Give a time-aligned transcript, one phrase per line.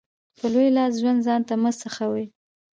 [0.39, 2.25] په لوی لاس ژوند ځانته مه سخوئ.